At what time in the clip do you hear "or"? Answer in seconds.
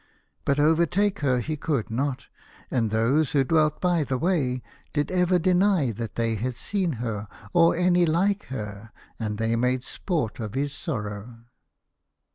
7.53-7.75